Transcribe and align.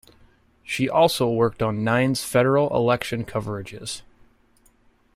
She 0.63 0.89
also 0.89 1.29
worked 1.29 1.61
on 1.61 1.83
Nine's 1.83 2.23
Federal 2.23 2.75
Election 2.75 3.23
coverages. 3.23 4.01